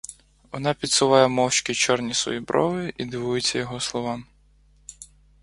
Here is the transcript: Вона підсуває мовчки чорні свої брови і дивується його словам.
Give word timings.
Вона 0.51 0.73
підсуває 0.73 1.27
мовчки 1.27 1.73
чорні 1.73 2.13
свої 2.13 2.39
брови 2.39 2.93
і 2.97 3.05
дивується 3.05 3.59
його 3.59 3.79
словам. 3.79 4.25